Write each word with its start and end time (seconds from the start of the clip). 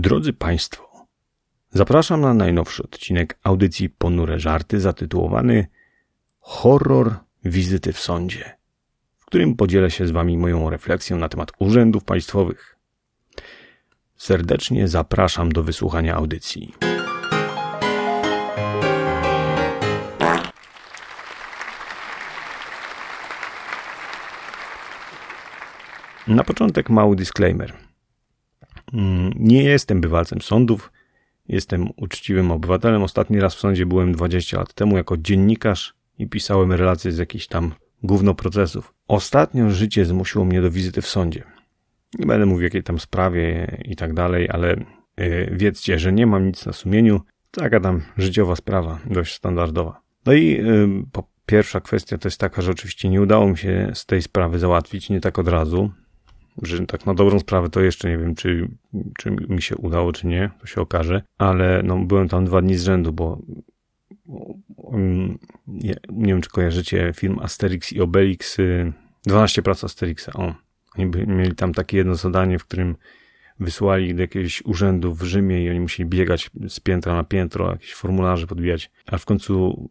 Drodzy 0.00 0.32
Państwo, 0.32 1.06
zapraszam 1.70 2.20
na 2.20 2.34
najnowszy 2.34 2.82
odcinek 2.82 3.38
audycji 3.42 3.90
Ponure 3.90 4.40
Żarty 4.40 4.80
zatytułowany 4.80 5.66
Horror 6.40 7.16
wizyty 7.44 7.92
w 7.92 8.00
sądzie, 8.00 8.56
w 9.18 9.24
którym 9.24 9.56
podzielę 9.56 9.90
się 9.90 10.06
z 10.06 10.10
Wami 10.10 10.38
moją 10.38 10.70
refleksją 10.70 11.18
na 11.18 11.28
temat 11.28 11.52
urzędów 11.58 12.04
państwowych. 12.04 12.78
Serdecznie 14.16 14.88
zapraszam 14.88 15.52
do 15.52 15.62
wysłuchania 15.62 16.14
audycji. 16.14 16.74
Na 26.26 26.44
początek 26.44 26.90
mały 26.90 27.16
disclaimer. 27.16 27.87
Nie 29.34 29.62
jestem 29.62 30.00
bywalcem 30.00 30.42
sądów, 30.42 30.92
jestem 31.48 31.88
uczciwym 31.96 32.50
obywatelem. 32.50 33.02
Ostatni 33.02 33.40
raz 33.40 33.54
w 33.54 33.58
sądzie 33.58 33.86
byłem 33.86 34.12
20 34.12 34.58
lat 34.58 34.74
temu 34.74 34.96
jako 34.96 35.16
dziennikarz 35.16 35.94
i 36.18 36.26
pisałem 36.26 36.72
relacje 36.72 37.12
z 37.12 37.18
jakichś 37.18 37.46
tam 37.46 37.74
gówno 38.02 38.34
procesów. 38.34 38.94
Ostatnio 39.08 39.70
życie 39.70 40.04
zmusiło 40.04 40.44
mnie 40.44 40.62
do 40.62 40.70
wizyty 40.70 41.02
w 41.02 41.06
sądzie. 41.06 41.42
Nie 42.18 42.26
będę 42.26 42.46
mówił 42.46 42.64
jakiej 42.64 42.82
tam 42.82 42.98
sprawie 42.98 43.78
i 43.84 43.96
tak 43.96 44.14
dalej, 44.14 44.48
ale 44.50 44.76
yy, 45.16 45.48
wiedzcie, 45.52 45.98
że 45.98 46.12
nie 46.12 46.26
mam 46.26 46.46
nic 46.46 46.66
na 46.66 46.72
sumieniu. 46.72 47.20
Taka 47.50 47.80
tam 47.80 48.02
życiowa 48.16 48.56
sprawa, 48.56 48.98
dość 49.06 49.34
standardowa. 49.34 50.00
No 50.26 50.32
i 50.32 50.46
yy, 50.46 51.22
pierwsza 51.46 51.80
kwestia 51.80 52.18
to 52.18 52.28
jest 52.28 52.40
taka, 52.40 52.62
że 52.62 52.70
oczywiście 52.70 53.08
nie 53.08 53.22
udało 53.22 53.48
mi 53.48 53.58
się 53.58 53.90
z 53.94 54.06
tej 54.06 54.22
sprawy 54.22 54.58
załatwić, 54.58 55.10
nie 55.10 55.20
tak 55.20 55.38
od 55.38 55.48
razu 55.48 55.90
że 56.62 56.86
tak 56.86 57.06
na 57.06 57.14
dobrą 57.14 57.38
sprawę 57.38 57.70
to 57.70 57.80
jeszcze 57.80 58.08
nie 58.08 58.18
wiem, 58.18 58.34
czy, 58.34 58.68
czy 59.18 59.30
mi 59.30 59.62
się 59.62 59.76
udało, 59.76 60.12
czy 60.12 60.26
nie, 60.26 60.50
to 60.60 60.66
się 60.66 60.80
okaże, 60.80 61.22
ale 61.38 61.82
no, 61.84 61.98
byłem 61.98 62.28
tam 62.28 62.44
dwa 62.44 62.62
dni 62.62 62.76
z 62.76 62.82
rzędu, 62.82 63.12
bo 63.12 63.38
um, 64.76 65.38
nie, 65.66 65.96
nie, 66.08 66.26
wiem, 66.26 66.40
czy 66.40 66.50
kojarzycie 66.50 67.12
film 67.16 67.38
Asterix 67.38 67.92
i 67.92 68.00
Obelix, 68.00 68.56
12 69.26 69.60
y, 69.60 69.64
prac 69.64 69.84
Asterixa, 69.84 70.32
o. 70.34 70.54
Oni 70.98 71.10
mieli 71.26 71.54
tam 71.54 71.74
takie 71.74 71.96
jedno 71.96 72.14
zadanie, 72.14 72.58
w 72.58 72.64
którym 72.64 72.96
wysłali 73.60 74.14
do 74.14 74.22
jakiegoś 74.22 74.62
urzędu 74.64 75.14
w 75.14 75.22
Rzymie 75.22 75.64
i 75.64 75.70
oni 75.70 75.80
musieli 75.80 76.08
biegać 76.08 76.50
z 76.68 76.80
piętra 76.80 77.14
na 77.14 77.24
piętro, 77.24 77.70
jakieś 77.70 77.94
formularze 77.94 78.46
podbijać, 78.46 78.90
a 79.06 79.18
w 79.18 79.24
końcu 79.24 79.88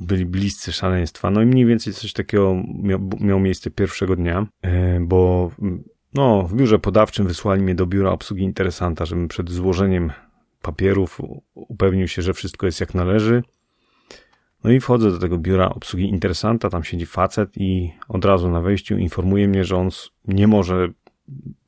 byli 0.00 0.26
bliscy 0.26 0.72
szaleństwa. 0.72 1.30
No 1.30 1.42
i 1.42 1.46
mniej 1.46 1.66
więcej 1.66 1.92
coś 1.92 2.12
takiego 2.12 2.62
miało 2.82 3.02
miał 3.20 3.40
miejsce 3.40 3.70
pierwszego 3.70 4.16
dnia, 4.16 4.46
y, 4.66 4.68
bo 5.00 5.50
no, 6.16 6.42
w 6.42 6.54
biurze 6.54 6.78
podawczym 6.78 7.26
wysłali 7.26 7.62
mnie 7.62 7.74
do 7.74 7.86
biura 7.86 8.10
obsługi 8.10 8.42
interesanta, 8.42 9.04
żebym 9.04 9.28
przed 9.28 9.50
złożeniem 9.50 10.12
papierów 10.62 11.20
upewnił 11.54 12.08
się, 12.08 12.22
że 12.22 12.34
wszystko 12.34 12.66
jest 12.66 12.80
jak 12.80 12.94
należy. 12.94 13.42
No 14.64 14.70
i 14.70 14.80
wchodzę 14.80 15.10
do 15.10 15.18
tego 15.18 15.38
biura 15.38 15.68
obsługi 15.68 16.08
interesanta, 16.08 16.70
tam 16.70 16.84
siedzi 16.84 17.06
facet 17.06 17.50
i 17.56 17.92
od 18.08 18.24
razu 18.24 18.50
na 18.50 18.60
wejściu 18.60 18.98
informuje 18.98 19.48
mnie, 19.48 19.64
że 19.64 19.76
on 19.76 19.88
nie 20.28 20.46
może 20.46 20.88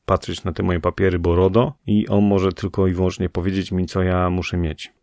patrzeć 0.05 0.43
na 0.43 0.53
te 0.53 0.63
moje 0.63 0.79
papiery, 0.79 1.19
bo 1.19 1.35
RODO 1.35 1.73
i 1.87 2.07
on 2.07 2.23
może 2.23 2.51
tylko 2.51 2.87
i 2.87 2.93
wyłącznie 2.93 3.29
powiedzieć 3.29 3.71
mi, 3.71 3.85
co 3.85 4.03
ja 4.03 4.29
muszę 4.29 4.57
mieć 4.57 4.93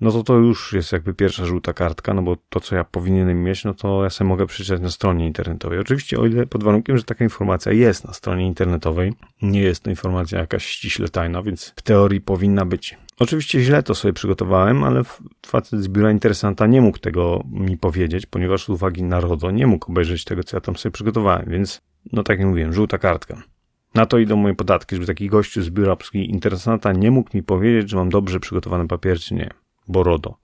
no 0.00 0.12
to 0.12 0.22
to 0.22 0.34
już 0.34 0.72
jest 0.72 0.92
jakby 0.92 1.14
pierwsza 1.14 1.46
żółta 1.46 1.72
kartka, 1.72 2.14
no 2.14 2.22
bo 2.22 2.36
to, 2.48 2.60
co 2.60 2.76
ja 2.76 2.84
powinienem 2.84 3.42
mieć, 3.42 3.64
no 3.64 3.74
to 3.74 4.04
ja 4.04 4.10
sobie 4.10 4.28
mogę 4.28 4.46
przeczytać 4.46 4.80
na 4.80 4.90
stronie 4.90 5.26
internetowej. 5.26 5.78
Oczywiście 5.78 6.18
o 6.18 6.26
ile 6.26 6.46
pod 6.46 6.64
warunkiem, 6.64 6.98
że 6.98 7.04
taka 7.04 7.24
informacja 7.24 7.72
jest 7.72 8.04
na 8.04 8.12
stronie 8.12 8.46
internetowej, 8.46 9.12
nie 9.42 9.60
jest 9.60 9.82
to 9.82 9.90
informacja 9.90 10.38
jakaś 10.38 10.66
ściśle 10.66 11.08
tajna, 11.08 11.42
więc 11.42 11.72
w 11.76 11.82
teorii 11.82 12.20
powinna 12.20 12.66
być. 12.66 12.96
Oczywiście 13.18 13.60
źle 13.60 13.82
to 13.82 13.94
sobie 13.94 14.12
przygotowałem, 14.12 14.84
ale 14.84 15.02
facet 15.46 15.80
z 15.80 15.88
biura 15.88 16.10
interesanta 16.10 16.66
nie 16.66 16.80
mógł 16.80 16.98
tego 16.98 17.42
mi 17.50 17.76
powiedzieć, 17.76 18.26
ponieważ 18.26 18.64
z 18.64 18.68
uwagi 18.68 19.02
na 19.02 19.20
RODO 19.20 19.50
nie 19.50 19.66
mógł 19.66 19.92
obejrzeć 19.92 20.24
tego, 20.24 20.44
co 20.44 20.56
ja 20.56 20.60
tam 20.60 20.76
sobie 20.76 20.92
przygotowałem, 20.92 21.46
więc 21.48 21.80
no 22.12 22.22
tak 22.22 22.38
jak 22.38 22.48
mówiłem, 22.48 22.72
żółta 22.72 22.98
kartka. 22.98 23.42
Na 23.94 24.06
to 24.06 24.18
idą 24.18 24.36
moje 24.36 24.54
podatki, 24.54 24.96
żeby 24.96 25.06
taki 25.06 25.28
gościu 25.28 25.62
z 25.62 25.70
biura 25.70 25.96
interesanta 26.14 26.92
nie 26.92 27.10
mógł 27.10 27.36
mi 27.36 27.42
powiedzieć, 27.42 27.90
że 27.90 27.96
mam 27.96 28.08
dobrze 28.08 28.40
przygotowany 28.40 28.88
papier, 28.88 29.18
czy 29.18 29.34
nie. 29.34 29.50
Borodo. 29.88 30.34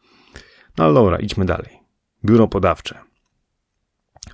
No 0.78 0.84
ale 0.84 0.94
dobra, 0.94 1.16
idźmy 1.16 1.44
dalej. 1.44 1.78
Biuro 2.25 2.48
podawcze. 2.48 2.98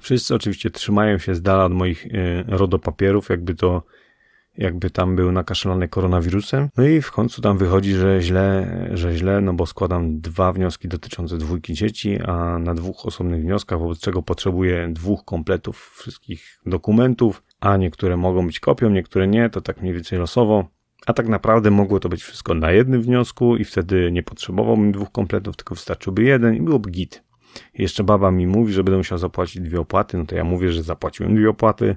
Wszyscy 0.01 0.35
oczywiście 0.35 0.71
trzymają 0.71 1.19
się 1.19 1.35
z 1.35 1.43
dala 1.43 1.65
od 1.65 1.73
moich 1.73 2.07
y, 2.07 2.45
rodopapierów, 2.47 3.29
jakby 3.29 3.55
to, 3.55 3.83
jakby 4.59 4.91
tam 4.91 5.17
był 5.17 5.33
nakaszlany 5.33 5.89
koronawirusem. 5.89 6.69
No 6.77 6.85
i 6.85 7.03
w 7.03 7.13
końcu 7.13 7.43
tam 7.43 7.59
wychodzi, 7.59 7.95
że 7.95 8.23
źle, 8.23 8.89
że 8.93 9.17
źle, 9.17 9.41
no 9.41 9.53
bo 9.53 9.67
składam 9.67 10.21
dwa 10.21 10.53
wnioski 10.53 10.89
dotyczące 10.89 11.39
dwójki 11.39 11.75
dzieci, 11.75 12.19
a 12.27 12.59
na 12.59 12.75
dwóch 12.75 13.07
osobnych 13.07 13.43
wnioskach, 13.43 13.79
wobec 13.79 14.01
czego 14.01 14.23
potrzebuję 14.23 14.89
dwóch 14.93 15.25
kompletów 15.25 15.95
wszystkich 15.99 16.61
dokumentów, 16.67 17.43
a 17.61 17.77
niektóre 17.77 18.17
mogą 18.17 18.47
być 18.47 18.61
kopią, 18.61 18.91
niektóre 18.91 19.29
nie, 19.29 19.51
to 19.51 19.61
tak 19.61 19.81
mniej 19.81 19.95
więcej 19.95 20.19
losowo. 20.19 20.78
A 21.07 21.13
tak 21.13 21.29
naprawdę 21.29 21.71
mogło 21.71 22.01
to 22.01 22.09
być 22.09 22.23
wszystko 22.23 22.55
na 22.55 22.73
jednym 22.73 23.03
wniosku 23.03 23.57
i 23.57 23.65
wtedy 23.65 24.13
nie 24.13 24.23
potrzebowałbym 24.23 24.93
dwóch 24.93 25.13
kompletów, 25.13 25.57
tylko 25.57 25.75
wystarczyłby 25.75 26.23
jeden 26.23 26.55
i 26.55 26.61
byłoby 26.61 26.91
git. 26.91 27.23
jeszcze 27.75 28.05
baba 28.05 28.31
mi 28.31 28.47
mówi, 28.47 28.73
że 28.73 28.85
będę 28.85 28.99
musiał 28.99 29.19
zapłacić 29.19 29.63
dwie 29.63 29.81
opłaty, 29.81 30.19
no 30.19 30.27
to 30.27 30.37
ja 30.37 30.45
mówię, 30.45 30.73
że 30.73 30.83
zapłaciłem 30.83 31.35
dwie 31.35 31.51
opłaty, 31.51 31.97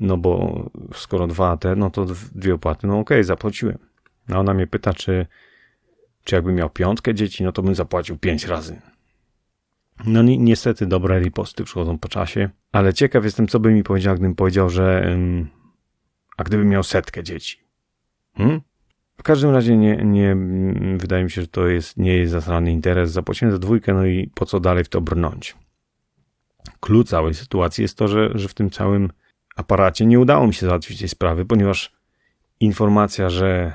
no 0.00 0.16
bo 0.16 0.64
skoro 0.94 1.26
dwa 1.26 1.56
te, 1.56 1.76
no 1.76 1.90
to 1.90 2.06
dwie 2.34 2.54
opłaty, 2.54 2.86
no 2.86 2.98
okej, 2.98 3.16
okay, 3.16 3.24
zapłaciłem. 3.24 3.78
No 4.28 4.38
ona 4.38 4.54
mnie 4.54 4.66
pyta, 4.66 4.94
czy, 4.94 5.26
czy 6.24 6.34
jakbym 6.34 6.54
miał 6.54 6.70
piątkę 6.70 7.14
dzieci, 7.14 7.44
no 7.44 7.52
to 7.52 7.62
bym 7.62 7.74
zapłacił 7.74 8.18
pięć 8.18 8.44
razy. 8.44 8.80
No 10.06 10.22
ni 10.22 10.38
niestety 10.38 10.86
dobre 10.86 11.20
riposty 11.20 11.64
przychodzą 11.64 11.98
po 11.98 12.08
czasie, 12.08 12.50
ale 12.72 12.94
ciekaw 12.94 13.24
jestem, 13.24 13.48
co 13.48 13.60
by 13.60 13.72
mi 13.72 13.82
powiedział, 13.82 14.14
gdybym 14.14 14.34
powiedział, 14.34 14.70
że... 14.70 15.16
a 16.36 16.44
gdybym 16.44 16.68
miał 16.68 16.82
setkę 16.82 17.22
dzieci. 17.22 17.63
Hmm? 18.36 18.60
W 19.16 19.22
każdym 19.22 19.50
razie 19.50 19.76
nie, 19.76 19.96
nie, 19.96 20.36
wydaje 20.96 21.24
mi 21.24 21.30
się, 21.30 21.40
że 21.40 21.48
to 21.48 21.66
jest, 21.66 21.96
nie 21.96 22.16
jest 22.16 22.32
zasrany 22.32 22.72
interes. 22.72 23.12
Zapłaciłem 23.12 23.52
za 23.52 23.58
dwójkę, 23.58 23.94
no 23.94 24.06
i 24.06 24.30
po 24.34 24.46
co 24.46 24.60
dalej 24.60 24.84
w 24.84 24.88
to 24.88 25.00
brnąć? 25.00 25.56
Klucz 26.80 27.08
całej 27.08 27.34
sytuacji 27.34 27.82
jest 27.82 27.98
to, 27.98 28.08
że, 28.08 28.30
że 28.34 28.48
w 28.48 28.54
tym 28.54 28.70
całym 28.70 29.10
aparacie 29.56 30.06
nie 30.06 30.20
udało 30.20 30.46
mi 30.46 30.54
się 30.54 30.66
załatwić 30.66 30.98
tej 30.98 31.08
sprawy, 31.08 31.44
ponieważ 31.44 31.92
informacja, 32.60 33.30
że 33.30 33.72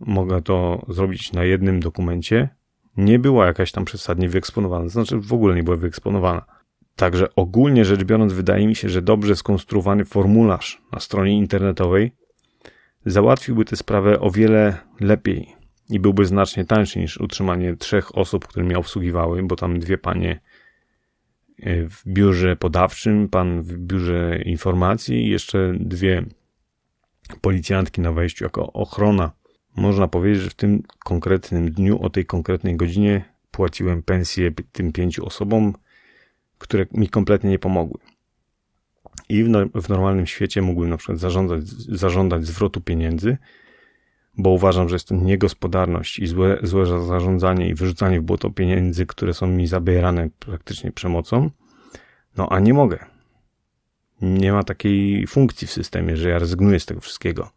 mogę 0.00 0.42
to 0.42 0.86
zrobić 0.88 1.32
na 1.32 1.44
jednym 1.44 1.80
dokumencie, 1.80 2.48
nie 2.96 3.18
była 3.18 3.46
jakaś 3.46 3.72
tam 3.72 3.84
przesadnie 3.84 4.28
wyeksponowana. 4.28 4.88
Znaczy 4.88 5.20
w 5.20 5.32
ogóle 5.32 5.54
nie 5.54 5.62
była 5.62 5.76
wyeksponowana. 5.76 6.44
Także 6.96 7.34
ogólnie 7.36 7.84
rzecz 7.84 8.04
biorąc, 8.04 8.32
wydaje 8.32 8.66
mi 8.66 8.76
się, 8.76 8.88
że 8.88 9.02
dobrze 9.02 9.36
skonstruowany 9.36 10.04
formularz 10.04 10.82
na 10.92 11.00
stronie 11.00 11.38
internetowej 11.38 12.12
załatwiłby 13.06 13.64
tę 13.64 13.76
sprawę 13.76 14.20
o 14.20 14.30
wiele 14.30 14.76
lepiej 15.00 15.56
i 15.90 16.00
byłby 16.00 16.26
znacznie 16.26 16.64
tańszy 16.64 16.98
niż 16.98 17.18
utrzymanie 17.18 17.76
trzech 17.76 18.18
osób, 18.18 18.46
które 18.46 18.64
mnie 18.64 18.78
obsługiwały, 18.78 19.42
bo 19.42 19.56
tam 19.56 19.78
dwie 19.78 19.98
panie 19.98 20.40
e, 21.62 21.88
w 21.88 22.02
biurze 22.06 22.56
podawczym, 22.56 23.28
pan 23.28 23.62
w 23.62 23.78
biurze 23.78 24.42
informacji 24.44 25.26
i 25.26 25.30
jeszcze 25.30 25.74
dwie 25.80 26.24
policjantki 27.40 28.00
na 28.00 28.12
wejściu 28.12 28.44
jako 28.44 28.72
ochrona. 28.72 29.30
Można 29.76 30.08
powiedzieć, 30.08 30.42
że 30.42 30.50
w 30.50 30.54
tym 30.54 30.82
konkretnym 31.04 31.70
dniu, 31.70 32.02
o 32.02 32.10
tej 32.10 32.26
konkretnej 32.26 32.76
godzinie 32.76 33.24
płaciłem 33.50 34.02
pensję 34.02 34.50
tym 34.72 34.92
pięciu 34.92 35.26
osobom, 35.26 35.72
które 36.58 36.86
mi 36.92 37.08
kompletnie 37.08 37.50
nie 37.50 37.58
pomogły. 37.58 38.11
I 39.32 39.44
w, 39.44 39.48
no, 39.48 39.58
w 39.74 39.88
normalnym 39.88 40.26
świecie 40.26 40.62
mógłbym 40.62 40.90
na 40.90 40.96
przykład 40.96 41.18
zażądać, 41.18 41.68
zażądać 41.88 42.46
zwrotu 42.46 42.80
pieniędzy, 42.80 43.36
bo 44.38 44.50
uważam, 44.50 44.88
że 44.88 44.94
jest 44.94 45.08
to 45.08 45.14
niegospodarność 45.14 46.18
i 46.18 46.26
złe, 46.26 46.58
złe 46.62 47.06
zarządzanie 47.06 47.68
i 47.68 47.74
wyrzucanie 47.74 48.20
w 48.20 48.22
błoto 48.22 48.50
pieniędzy, 48.50 49.06
które 49.06 49.34
są 49.34 49.46
mi 49.46 49.66
zabierane 49.66 50.28
praktycznie 50.38 50.92
przemocą. 50.92 51.50
No 52.36 52.48
a 52.48 52.60
nie 52.60 52.74
mogę. 52.74 52.98
Nie 54.22 54.52
ma 54.52 54.62
takiej 54.62 55.26
funkcji 55.26 55.66
w 55.66 55.72
systemie, 55.72 56.16
że 56.16 56.28
ja 56.28 56.38
rezygnuję 56.38 56.80
z 56.80 56.86
tego 56.86 57.00
wszystkiego. 57.00 57.50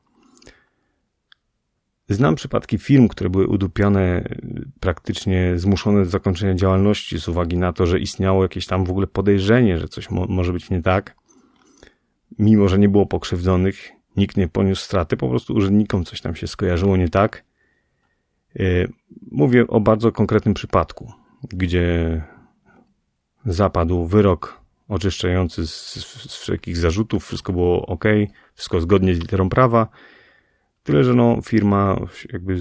Znam 2.10 2.36
przypadki 2.36 2.78
firm, 2.78 3.08
które 3.08 3.30
były 3.30 3.48
udupione, 3.48 4.30
praktycznie 4.80 5.54
zmuszone 5.56 6.04
do 6.04 6.10
zakończenia 6.10 6.56
działalności 6.56 7.20
z 7.20 7.28
uwagi 7.28 7.58
na 7.58 7.74
to, 7.74 7.86
że 7.86 8.00
istniało 8.00 8.44
jakieś 8.44 8.68
tam 8.68 8.86
w 8.86 8.90
ogóle 8.90 9.08
podejrzenie, 9.08 9.78
że 9.78 9.88
coś 9.88 10.10
mo 10.10 10.26
może 10.30 10.54
być 10.54 10.70
nie 10.70 10.82
tak 10.82 11.25
mimo 12.40 12.68
że 12.68 12.80
nie 12.80 12.90
było 12.90 13.06
pokrzywdzonych, 13.06 13.92
nikt 14.18 14.38
nie 14.38 14.48
poniósł 14.48 14.82
straty, 14.82 15.18
po 15.18 15.30
prostu 15.30 15.54
urzędnikom 15.54 16.06
coś 16.06 16.22
tam 16.22 16.36
się 16.36 16.48
skojarzyło 16.48 16.98
nie 16.98 17.10
tak. 17.10 17.44
E, 18.56 18.64
mówię 19.32 19.68
o 19.68 19.80
bardzo 19.80 20.12
konkretnym 20.12 20.54
przypadku, 20.54 21.12
gdzie 21.44 22.22
zapadł 23.46 24.06
wyrok 24.06 24.62
oczyszczający 24.88 25.68
z, 25.68 25.94
z, 25.94 26.38
wszelkich 26.38 26.78
zarzutów, 26.78 27.26
wszystko 27.26 27.54
było 27.54 27.86
ok, 27.86 28.04
wszystko 28.54 28.82
zgodnie 28.82 29.16
z 29.16 29.20
literą 29.20 29.50
prawa, 29.50 29.88
Tyle, 30.86 31.04
że 31.04 31.14
no, 31.14 31.42
firma 31.42 32.00
jakby 32.34 32.60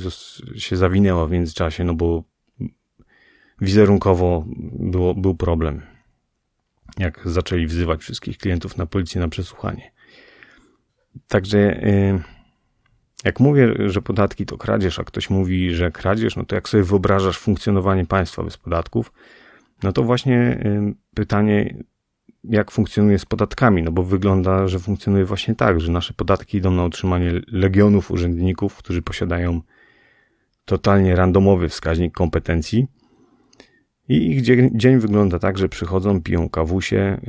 się 0.57 0.77
zawinęła 0.77 1.27
w 1.27 1.31
międzyczasie, 1.31 1.85
no 1.85 1.95
bo 1.95 2.23
wizerunkowo 3.61 4.45
było, 4.73 5.15
był 5.15 5.35
problem. 5.35 5.83
Jak 6.99 7.20
zaczęli 7.25 7.67
wzywać 7.67 8.00
wszystkich 8.00 8.38
klientów 8.38 8.76
na 8.76 8.87
policję 8.87 9.20
na 9.20 9.29
przesłuchanie. 9.29 9.93
Także 11.29 11.58
y, 11.58 12.23
jak 13.25 13.41
mówię, 13.41 13.75
że 13.87 14.02
podatki 14.02 14.46
to 14.46 14.58
kradzież, 14.58 14.99
a 14.99 15.05
ktoś 15.05 15.31
mówi, 15.31 15.75
że 15.75 15.91
kradzież, 15.91 16.37
no 16.37 16.44
to 16.44 16.55
jak 16.55 16.69
sobie 16.69 16.82
wyobrażasz 16.82 17.38
funkcjonowanie 17.38 18.06
państwa 18.06 18.43
bez 18.43 18.56
podatków, 18.56 19.12
no 19.82 19.93
to 19.93 20.02
właśnie 20.02 20.61
y, 20.67 20.94
pytanie, 21.14 21.85
jak 22.44 22.70
funkcjonuje 22.70 23.19
z 23.19 23.25
podatkami, 23.25 23.82
no 23.82 23.93
bo 23.93 24.02
wygląda, 24.02 24.69
że 24.69 24.79
funkcjonuje 24.79 25.25
właśnie 25.25 25.55
tak, 25.55 25.81
że 25.81 25.93
nasze 25.93 26.14
podatki 26.14 26.58
idą 26.58 26.70
na 26.70 26.85
utrzymanie 26.85 27.32
legionów 27.49 28.11
urzędników, 28.11 28.76
którzy 28.76 29.02
posiadają 29.02 29.61
totalnie 30.64 31.17
randomowy 31.17 31.69
wskaźnik 31.69 32.14
kompetencji. 32.14 32.87
I 34.09 34.31
ich 34.31 34.43
dzień 34.73 34.99
wygląda 34.99 35.39
tak, 35.39 35.59
że 35.59 35.69
przychodzą, 35.69 36.23
piją 36.23 36.49
kawusie 36.49 37.21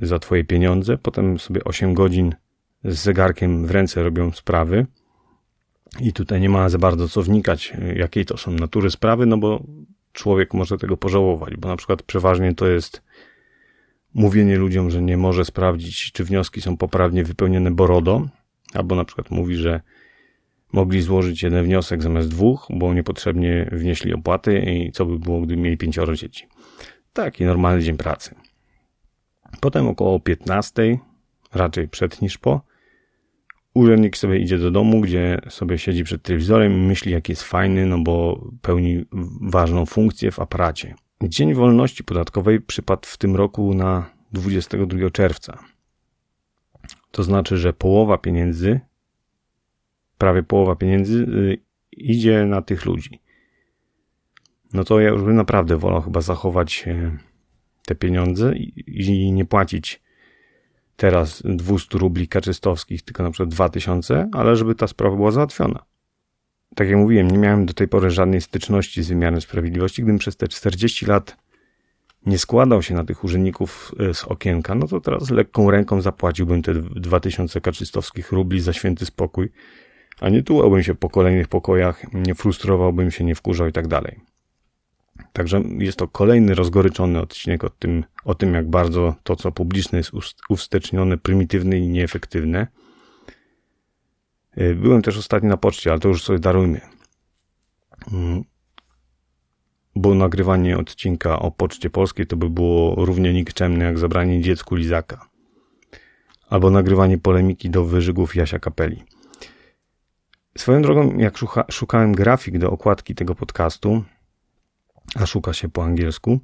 y, 0.00 0.06
za 0.06 0.18
twoje 0.18 0.44
pieniądze, 0.44 0.98
potem 0.98 1.38
sobie 1.38 1.64
8 1.64 1.94
godzin 1.94 2.34
z 2.84 2.94
zegarkiem 2.94 3.66
w 3.66 3.70
ręce 3.70 4.02
robią 4.02 4.32
sprawy. 4.32 4.86
I 6.00 6.12
tutaj 6.12 6.40
nie 6.40 6.48
ma 6.48 6.68
za 6.68 6.78
bardzo 6.78 7.08
co 7.08 7.22
wnikać, 7.22 7.72
y, 7.78 7.94
jakiej 7.98 8.26
to 8.26 8.36
są 8.36 8.50
natury 8.50 8.90
sprawy, 8.90 9.26
no 9.26 9.38
bo 9.38 9.62
człowiek 10.12 10.54
może 10.54 10.78
tego 10.78 10.96
pożałować, 10.96 11.56
bo 11.56 11.68
na 11.68 11.76
przykład 11.76 12.02
przeważnie 12.02 12.54
to 12.54 12.66
jest 12.66 13.02
mówienie 14.14 14.56
ludziom, 14.56 14.90
że 14.90 15.02
nie 15.02 15.16
może 15.16 15.44
sprawdzić, 15.44 16.12
czy 16.12 16.24
wnioski 16.24 16.60
są 16.60 16.76
poprawnie 16.76 17.24
wypełnione 17.24 17.70
borodo, 17.70 18.28
albo 18.74 18.96
na 18.96 19.04
przykład 19.04 19.30
mówi, 19.30 19.56
że 19.56 19.80
mogli 20.72 21.02
złożyć 21.02 21.42
jeden 21.42 21.64
wniosek 21.64 22.02
zamiast 22.02 22.28
dwóch, 22.28 22.66
bo 22.70 22.94
niepotrzebnie 22.94 23.68
wnieśli 23.72 24.14
opłaty 24.14 24.58
i 24.58 24.92
co 24.92 25.06
by 25.06 25.18
było, 25.18 25.40
gdyby 25.40 25.62
mieli 25.62 25.76
pięcioro 25.76 26.14
dzieci. 26.14 26.46
Taki 27.12 27.44
normalny 27.44 27.82
dzień 27.82 27.96
pracy. 27.96 28.34
Potem 29.60 29.88
około 29.88 30.20
15, 30.20 30.98
raczej 31.54 31.88
przed 31.88 32.22
niż 32.22 32.38
po, 32.38 32.60
urzędnik 33.74 34.16
sobie 34.16 34.38
idzie 34.38 34.58
do 34.58 34.70
domu, 34.70 35.00
gdzie 35.00 35.40
sobie 35.48 35.78
siedzi 35.78 36.04
przed 36.04 36.22
telewizorem 36.22 36.72
i 36.72 36.76
myśli, 36.76 37.12
jaki 37.12 37.32
jest 37.32 37.42
fajny, 37.42 37.86
no 37.86 37.98
bo 37.98 38.44
pełni 38.62 39.04
ważną 39.40 39.86
funkcję 39.86 40.30
w 40.30 40.38
aparacie. 40.38 40.94
Dzień 41.22 41.54
Wolności 41.54 42.04
Podatkowej 42.04 42.60
przypadł 42.60 43.02
w 43.06 43.18
tym 43.18 43.36
roku 43.36 43.74
na 43.74 44.10
22 44.32 45.10
czerwca. 45.10 45.58
To 47.10 47.22
znaczy, 47.22 47.56
że 47.56 47.72
połowa 47.72 48.18
pieniędzy, 48.18 48.80
prawie 50.20 50.42
połowa 50.42 50.76
pieniędzy 50.76 51.14
y, 51.18 51.58
idzie 51.92 52.44
na 52.44 52.62
tych 52.62 52.84
ludzi. 52.84 53.20
No 54.72 54.84
to 54.84 55.00
ja 55.00 55.08
już 55.08 55.22
bym 55.22 55.36
naprawdę 55.36 55.76
wolał 55.76 56.02
chyba 56.02 56.20
zachować 56.20 56.84
e, 56.86 57.18
te 57.86 57.94
pieniądze 57.94 58.52
i 58.86 59.32
nie 59.32 59.44
płacić 59.44 60.02
teraz 60.96 61.42
200 61.44 61.98
rubli 61.98 62.28
kaczystowskich, 62.28 63.02
tylko 63.02 63.22
na 63.22 63.30
przykład 63.30 63.48
2000, 63.48 64.28
ale 64.32 64.56
żeby 64.56 64.74
ta 64.74 64.86
sprawa 64.86 65.16
była 65.16 65.30
załatwiona 65.30 65.90
tak 66.74 66.88
jak 66.88 66.96
mówiłem, 66.96 67.30
nie 67.30 67.38
miałem 67.38 67.66
do 67.66 67.74
tej 67.74 67.88
pory 67.88 68.10
żadnej 68.10 68.40
styczności 68.40 69.02
z 69.02 69.08
wymiarem 69.08 69.40
sprawiedliwości. 69.40 70.02
Gdybym 70.02 70.18
przez 70.18 70.36
te 70.36 70.48
40 70.48 71.06
lat 71.06 71.36
nie 72.26 72.38
składał 72.38 72.82
się 72.82 72.94
na 72.94 73.04
tych 73.04 73.24
urzędników 73.24 73.94
e, 74.10 74.14
z 74.14 74.24
okienka, 74.24 74.74
no 74.74 74.86
to 74.86 75.00
teraz 75.00 75.30
lekką 75.30 75.70
ręką 75.70 76.00
zapłaciłbym 76.00 76.62
te 76.62 76.74
2000 76.74 77.60
kaczystowskich 77.60 78.32
rubli 78.32 78.60
za 78.60 78.72
święty 78.72 79.06
spokój, 79.06 79.50
a 80.20 80.28
nie 80.28 80.42
tułałbym 80.42 80.82
się 80.82 80.94
po 80.94 81.10
kolejnych 81.10 81.48
pokojach, 81.48 82.12
nie 82.12 82.34
frustrowałbym 82.34 83.10
się, 83.10 83.24
nie 83.24 83.34
wkurzał 83.34 83.68
i 83.68 83.72
tak 83.72 83.88
dalej. 83.88 84.20
Także 85.32 85.62
jest 85.78 85.98
to 85.98 86.08
kolejny 86.08 86.54
rozgoryczony 86.54 87.20
odcinek 87.20 87.64
o 87.64 87.70
tym, 87.70 88.04
o 88.24 88.34
tym, 88.34 88.54
jak 88.54 88.70
bardzo 88.70 89.14
to, 89.22 89.36
co 89.36 89.52
publiczne 89.52 89.98
jest 89.98 90.10
uwstecznione, 90.48 91.18
prymitywne 91.18 91.78
i 91.78 91.88
nieefektywne. 91.88 92.66
Y, 94.58 94.74
byłem 94.74 95.02
też 95.02 95.18
ostatnio 95.18 95.48
na 95.48 95.56
poczcie, 95.56 95.90
ale 95.90 96.00
to 96.00 96.08
już 96.08 96.22
sobie 96.22 96.38
darujmy. 96.38 96.80
Mm. 98.12 98.44
Bo 99.96 100.14
nagrywanie 100.14 100.78
odcinka 100.78 101.38
o 101.38 101.50
Poczcie 101.50 101.90
Polskiej 101.90 102.26
to 102.26 102.36
by 102.36 102.50
było 102.50 103.04
równie 103.04 103.32
nikczemne 103.32 103.84
jak 103.84 103.98
zabranie 103.98 104.40
dziecku 104.40 104.74
lizaka. 104.74 105.28
Albo 106.48 106.70
nagrywanie 106.70 107.18
polemiki 107.18 107.70
do 107.70 107.84
wyżygów 107.84 108.36
Jasia 108.36 108.58
Kapeli. 108.58 109.04
Swoją 110.58 110.82
drogą, 110.82 111.18
jak 111.18 111.38
szuka, 111.38 111.64
szukałem 111.70 112.12
grafik 112.12 112.58
do 112.58 112.70
okładki 112.70 113.14
tego 113.14 113.34
podcastu, 113.34 114.04
a 115.14 115.26
szuka 115.26 115.52
się 115.52 115.68
po 115.68 115.84
angielsku, 115.84 116.40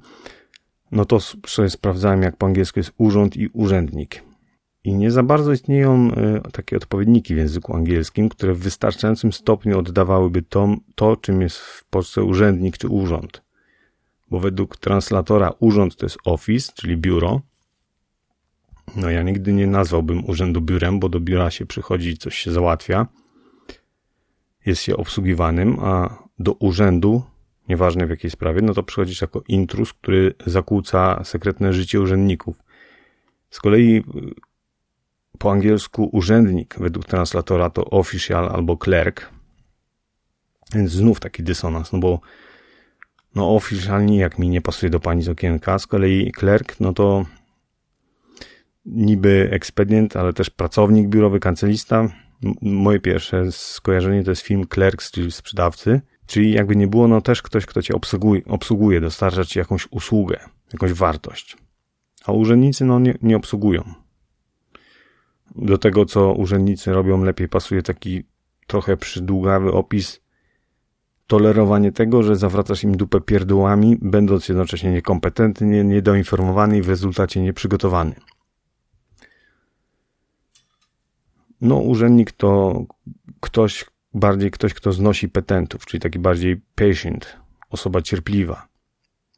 no 0.91 1.05
to 1.05 1.19
sobie 1.47 1.69
sprawdzałem, 1.69 2.21
jak 2.21 2.37
po 2.37 2.45
angielsku 2.45 2.79
jest 2.79 2.91
urząd 2.97 3.37
i 3.37 3.47
urzędnik. 3.47 4.23
I 4.83 4.93
nie 4.93 5.11
za 5.11 5.23
bardzo 5.23 5.51
istnieją 5.51 6.11
e, 6.11 6.51
takie 6.51 6.77
odpowiedniki 6.77 7.35
w 7.35 7.37
języku 7.37 7.75
angielskim, 7.75 8.29
które 8.29 8.53
w 8.53 8.59
wystarczającym 8.59 9.33
stopniu 9.33 9.79
oddawałyby 9.79 10.41
to, 10.41 10.75
to, 10.95 11.15
czym 11.15 11.41
jest 11.41 11.57
w 11.57 11.85
Polsce 11.85 12.23
urzędnik 12.23 12.77
czy 12.77 12.87
urząd. 12.87 13.43
Bo 14.29 14.39
według 14.39 14.77
translatora 14.77 15.53
urząd 15.59 15.95
to 15.95 16.05
jest 16.05 16.17
office, 16.25 16.71
czyli 16.75 16.97
biuro. 16.97 17.41
No 18.95 19.09
ja 19.09 19.23
nigdy 19.23 19.53
nie 19.53 19.67
nazwałbym 19.67 20.29
urzędu 20.29 20.61
biurem, 20.61 20.99
bo 20.99 21.09
do 21.09 21.19
biura 21.19 21.51
się 21.51 21.65
przychodzi, 21.65 22.17
coś 22.17 22.37
się 22.37 22.51
załatwia. 22.51 23.07
Jest 24.67 24.81
się 24.81 24.97
obsługiwanym, 24.97 25.79
a 25.79 26.23
do 26.39 26.53
urzędu, 26.53 27.23
nieważne 27.69 28.07
w 28.07 28.09
jakiej 28.09 28.31
sprawie, 28.31 28.61
no 28.61 28.73
to 28.73 28.83
przychodzisz 28.83 29.21
jako 29.21 29.43
intrus, 29.47 29.93
który 29.93 30.33
zakłóca 30.45 31.23
sekretne 31.23 31.73
życie 31.73 32.01
urzędników. 32.01 32.63
Z 33.49 33.59
kolei 33.59 34.03
po 35.39 35.51
angielsku 35.51 36.09
urzędnik 36.11 36.75
według 36.79 37.05
translatora 37.05 37.69
to 37.69 37.85
official 37.85 38.49
albo 38.49 38.77
clerk. 38.77 39.29
Więc 40.73 40.91
znów 40.91 41.19
taki 41.19 41.43
dysonans, 41.43 41.93
no 41.93 41.99
bo 41.99 42.21
no 43.35 43.55
official 43.55 44.05
nijak 44.05 44.39
mi 44.39 44.49
nie 44.49 44.61
pasuje 44.61 44.89
do 44.89 44.99
pani 44.99 45.23
z 45.23 45.29
okienka, 45.29 45.79
z 45.79 45.87
kolei 45.87 46.31
clerk, 46.31 46.79
no 46.79 46.93
to 46.93 47.25
niby 48.85 49.49
ekspedient, 49.51 50.15
ale 50.15 50.33
też 50.33 50.49
pracownik 50.49 51.07
biurowy, 51.07 51.39
kancelista. 51.39 52.26
Moje 52.61 52.99
pierwsze 52.99 53.51
skojarzenie 53.51 54.23
to 54.23 54.31
jest 54.31 54.41
film 54.41 54.67
Clerks, 54.73 55.11
czyli 55.11 55.31
sprzedawcy, 55.31 56.01
czyli 56.25 56.51
jakby 56.51 56.75
nie 56.75 56.87
było, 56.87 57.07
no 57.07 57.21
też 57.21 57.41
ktoś, 57.41 57.65
kto 57.65 57.81
cię 57.81 57.95
obsługuje, 57.95 58.41
obsługuje 58.45 59.01
dostarcza 59.01 59.45
ci 59.45 59.59
jakąś 59.59 59.87
usługę, 59.91 60.39
jakąś 60.73 60.93
wartość. 60.93 61.57
A 62.25 62.31
urzędnicy 62.31 62.85
no 62.85 62.99
nie, 62.99 63.17
nie 63.21 63.37
obsługują 63.37 63.93
do 65.55 65.77
tego, 65.77 66.05
co 66.05 66.33
urzędnicy 66.33 66.93
robią, 66.93 67.23
lepiej 67.23 67.49
pasuje 67.49 67.83
taki 67.83 68.23
trochę 68.67 68.97
przydługawy 68.97 69.71
opis 69.71 70.21
tolerowanie 71.27 71.91
tego, 71.91 72.23
że 72.23 72.35
zawracasz 72.35 72.83
im 72.83 72.97
dupę 72.97 73.21
pierdółami, 73.21 73.97
będąc 74.01 74.49
jednocześnie 74.49 74.91
niekompetentny, 74.91 75.83
niedoinformowany 75.83 76.77
i 76.77 76.81
w 76.81 76.89
rezultacie 76.89 77.41
nieprzygotowany. 77.41 78.15
No, 81.61 81.75
urzędnik 81.75 82.31
to 82.31 82.83
ktoś, 83.39 83.85
bardziej 84.13 84.51
ktoś, 84.51 84.73
kto 84.73 84.91
znosi 84.91 85.29
petentów, 85.29 85.85
czyli 85.85 86.01
taki 86.01 86.19
bardziej 86.19 86.61
patient, 86.75 87.37
osoba 87.69 88.01
cierpliwa. 88.01 88.67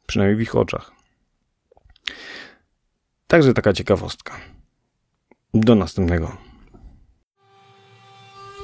Przynajmniej 0.06 0.36
w 0.36 0.40
ich 0.40 0.56
oczach. 0.56 0.92
Także 3.26 3.54
taka 3.54 3.72
ciekawostka. 3.72 4.36
Do 5.54 5.74
następnego. 5.74 6.36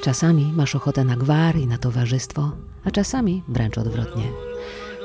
Czasami 0.03 0.53
masz 0.53 0.75
ochotę 0.75 1.05
na 1.05 1.17
gwar 1.17 1.57
i 1.57 1.67
na 1.67 1.79
towarzystwo, 1.79 2.53
a 2.85 2.91
czasami 2.91 3.43
wręcz 3.49 3.79
odwrotnie. 3.79 4.25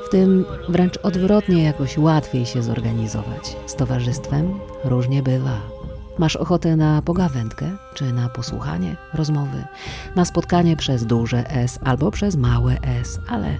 W 0.06 0.08
tym 0.08 0.44
wręcz 0.68 0.96
odwrotnie 0.96 1.62
jakoś 1.62 1.98
łatwiej 1.98 2.46
się 2.46 2.62
zorganizować. 2.62 3.56
Z 3.66 3.74
towarzystwem 3.74 4.60
różnie 4.84 5.22
bywa. 5.22 5.71
Masz 6.18 6.36
ochotę 6.36 6.76
na 6.76 7.02
pogawędkę, 7.02 7.70
czy 7.94 8.12
na 8.12 8.28
posłuchanie 8.28 8.96
rozmowy, 9.14 9.64
na 10.16 10.24
spotkanie 10.24 10.76
przez 10.76 11.06
duże 11.06 11.50
S 11.50 11.78
albo 11.84 12.10
przez 12.10 12.36
małe 12.36 12.76
S, 12.82 13.20
ale 13.28 13.58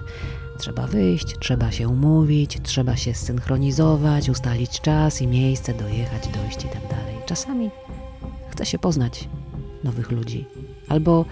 trzeba 0.57 0.87
wyjść, 0.87 1.37
trzeba 1.39 1.71
się 1.71 1.87
umówić, 1.87 2.59
trzeba 2.63 2.95
się 2.95 3.13
zsynchronizować, 3.13 4.29
ustalić 4.29 4.81
czas 4.81 5.21
i 5.21 5.27
miejsce, 5.27 5.73
dojechać, 5.73 6.27
dojść 6.27 6.65
i 6.65 6.67
tak 6.67 6.87
dalej. 6.89 7.15
Czasami 7.25 7.69
chce 8.51 8.65
się 8.65 8.79
poznać 8.79 9.29
nowych 9.83 10.11
ludzi. 10.11 10.45
Albo 10.89 11.25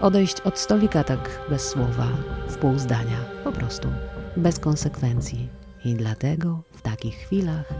odejść 0.00 0.40
od 0.40 0.58
stolika 0.58 1.04
tak 1.04 1.40
bez 1.50 1.68
słowa, 1.68 2.06
w 2.48 2.56
pół 2.56 2.78
zdania, 2.78 3.18
po 3.44 3.52
prostu, 3.52 3.88
bez 4.36 4.58
konsekwencji. 4.58 5.63
I 5.84 5.94
dlatego 5.94 6.62
w 6.72 6.82
takich 6.82 7.14
chwilach, 7.14 7.74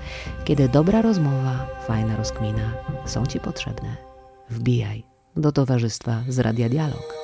kiedy 0.44 0.68
dobra 0.68 1.02
rozmowa, 1.02 1.66
fajna 1.86 2.16
rozkmina 2.16 2.72
są 3.06 3.26
Ci 3.26 3.40
potrzebne, 3.40 3.96
wbijaj 4.50 5.04
do 5.36 5.52
towarzystwa 5.52 6.22
z 6.28 6.38
Radia 6.38 6.68
Dialog. 6.68 7.14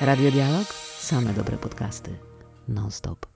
Radio 0.00 0.30
Dialog? 0.30 0.66
Same 0.98 1.32
dobre 1.32 1.56
podcasty. 1.56 2.10
Non 2.68 2.90
stop. 2.90 3.29